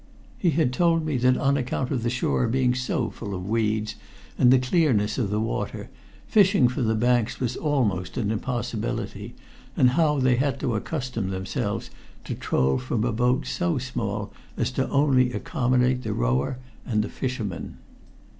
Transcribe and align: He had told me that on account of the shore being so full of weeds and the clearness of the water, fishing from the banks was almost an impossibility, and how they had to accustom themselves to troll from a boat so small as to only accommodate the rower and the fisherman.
He 0.39 0.49
had 0.49 0.73
told 0.73 1.05
me 1.05 1.17
that 1.17 1.37
on 1.37 1.57
account 1.57 1.91
of 1.91 2.01
the 2.01 2.09
shore 2.09 2.47
being 2.47 2.73
so 2.73 3.11
full 3.11 3.35
of 3.35 3.47
weeds 3.47 3.93
and 4.35 4.49
the 4.49 4.57
clearness 4.57 5.19
of 5.19 5.29
the 5.29 5.39
water, 5.39 5.91
fishing 6.25 6.67
from 6.67 6.85
the 6.87 6.95
banks 6.95 7.39
was 7.39 7.55
almost 7.55 8.17
an 8.17 8.31
impossibility, 8.31 9.35
and 9.77 9.91
how 9.91 10.17
they 10.17 10.37
had 10.37 10.59
to 10.61 10.73
accustom 10.75 11.29
themselves 11.29 11.91
to 12.23 12.33
troll 12.33 12.79
from 12.79 13.03
a 13.03 13.13
boat 13.13 13.45
so 13.45 13.77
small 13.77 14.33
as 14.57 14.71
to 14.71 14.89
only 14.89 15.33
accommodate 15.33 16.01
the 16.01 16.13
rower 16.13 16.57
and 16.83 17.03
the 17.03 17.07
fisherman. 17.07 17.77